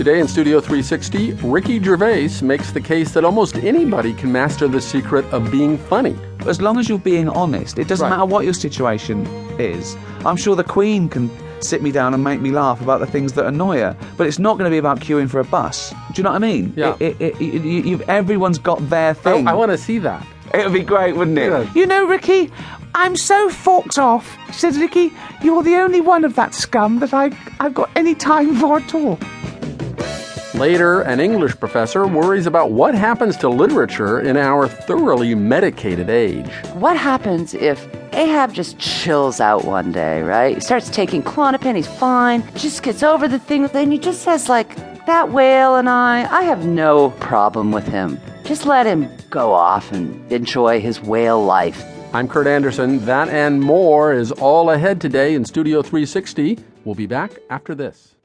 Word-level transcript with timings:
Today 0.00 0.18
in 0.18 0.28
Studio 0.28 0.60
360, 0.60 1.32
Ricky 1.46 1.78
Gervais 1.78 2.40
makes 2.40 2.72
the 2.72 2.80
case 2.80 3.12
that 3.12 3.22
almost 3.22 3.56
anybody 3.56 4.14
can 4.14 4.32
master 4.32 4.66
the 4.66 4.80
secret 4.80 5.26
of 5.26 5.50
being 5.50 5.76
funny. 5.76 6.16
As 6.46 6.62
long 6.62 6.78
as 6.78 6.88
you're 6.88 6.96
being 6.96 7.28
honest, 7.28 7.78
it 7.78 7.86
doesn't 7.86 8.04
Right. 8.08 8.16
matter 8.16 8.24
what 8.24 8.44
your 8.46 8.54
situation 8.54 9.26
is. 9.58 9.98
I'm 10.24 10.38
sure 10.38 10.56
the 10.56 10.64
Queen 10.64 11.10
can 11.10 11.30
sit 11.60 11.82
me 11.82 11.92
down 11.92 12.14
and 12.14 12.24
make 12.24 12.40
me 12.40 12.50
laugh 12.50 12.80
about 12.80 13.00
the 13.00 13.06
things 13.06 13.34
that 13.34 13.44
annoy 13.44 13.80
her, 13.80 13.94
but 14.16 14.26
it's 14.26 14.38
not 14.38 14.56
going 14.56 14.64
to 14.64 14.74
be 14.74 14.78
about 14.78 15.00
queuing 15.00 15.28
for 15.28 15.38
a 15.38 15.44
bus. 15.44 15.90
Do 15.90 15.96
you 16.14 16.22
know 16.22 16.30
what 16.30 16.36
I 16.36 16.46
mean? 16.46 16.72
Yeah. 16.76 16.96
It, 16.98 17.20
it, 17.20 17.34
it, 17.38 17.42
you- 17.42 17.82
you've, 17.82 18.08
everyone's 18.08 18.58
got 18.58 18.78
their 18.88 19.10
oh, 19.10 19.12
thing. 19.12 19.46
I 19.48 19.52
want 19.52 19.70
to 19.70 19.76
see 19.76 19.98
that. 19.98 20.26
It 20.54 20.64
would 20.64 20.72
be 20.72 20.80
great, 20.80 21.14
wouldn't 21.14 21.36
it? 21.36 21.50
Yeah. 21.50 21.70
You 21.74 21.84
know, 21.84 22.06
Ricky, 22.06 22.50
I'm 22.94 23.16
so 23.16 23.50
forked 23.50 23.98
off. 23.98 24.34
She 24.46 24.60
said, 24.60 24.76
Ricky, 24.76 25.12
you're 25.42 25.62
the 25.62 25.74
only 25.76 26.00
one 26.00 26.24
of 26.24 26.36
that 26.36 26.54
scum 26.54 27.00
that 27.00 27.12
I, 27.12 27.32
I've 27.60 27.74
got 27.74 27.90
any 27.96 28.14
time 28.14 28.56
for 28.56 28.78
at 28.78 28.94
all. 28.94 29.18
Later, 30.54 31.02
an 31.02 31.20
English 31.20 31.58
professor 31.60 32.08
worries 32.08 32.46
about 32.46 32.72
what 32.72 32.92
happens 32.92 33.36
to 33.36 33.48
literature 33.48 34.20
in 34.20 34.36
our 34.36 34.66
thoroughly 34.66 35.34
medicated 35.36 36.10
age. 36.10 36.50
What 36.74 36.96
happens 36.96 37.54
if 37.54 37.86
Ahab 38.12 38.52
just 38.52 38.76
chills 38.76 39.40
out 39.40 39.64
one 39.64 39.92
day, 39.92 40.22
right? 40.22 40.56
He 40.56 40.60
starts 40.60 40.90
taking 40.90 41.22
Klonopin, 41.22 41.76
he's 41.76 41.86
fine, 41.86 42.42
just 42.56 42.82
gets 42.82 43.04
over 43.04 43.28
the 43.28 43.38
thing, 43.38 43.68
then 43.68 43.92
he 43.92 43.98
just 43.98 44.22
says, 44.22 44.48
like, 44.48 44.74
that 45.06 45.30
whale 45.30 45.76
and 45.76 45.88
I, 45.88 46.28
I 46.30 46.42
have 46.42 46.66
no 46.66 47.10
problem 47.20 47.70
with 47.70 47.86
him. 47.86 48.18
Just 48.42 48.66
let 48.66 48.86
him 48.86 49.08
go 49.30 49.52
off 49.52 49.92
and 49.92 50.30
enjoy 50.32 50.80
his 50.80 51.00
whale 51.00 51.44
life. 51.44 51.84
I'm 52.12 52.26
Kurt 52.26 52.48
Andersen. 52.48 53.04
That 53.04 53.28
and 53.28 53.60
more 53.60 54.12
is 54.12 54.32
all 54.32 54.70
ahead 54.70 55.00
today 55.00 55.36
in 55.36 55.44
Studio 55.44 55.80
360. 55.80 56.58
We'll 56.84 56.96
be 56.96 57.06
back 57.06 57.38
after 57.50 57.72
this. 57.72 58.16